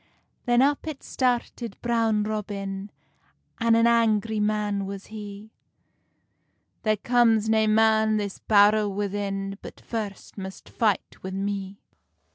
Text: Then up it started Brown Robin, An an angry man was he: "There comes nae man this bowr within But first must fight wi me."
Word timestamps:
Then 0.47 0.63
up 0.63 0.87
it 0.87 1.03
started 1.03 1.77
Brown 1.83 2.23
Robin, 2.23 2.89
An 3.59 3.75
an 3.75 3.85
angry 3.85 4.39
man 4.39 4.87
was 4.87 5.05
he: 5.13 5.51
"There 6.81 6.97
comes 6.97 7.47
nae 7.47 7.67
man 7.67 8.17
this 8.17 8.39
bowr 8.39 8.89
within 8.91 9.59
But 9.61 9.79
first 9.79 10.39
must 10.39 10.69
fight 10.69 11.03
wi 11.21 11.37
me." 11.37 11.81